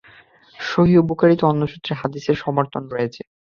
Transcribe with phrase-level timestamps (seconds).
[0.59, 3.21] সহীহ বুখারীতে অন্য সূত্রে হাদীসের সমর্থন রয়েছে।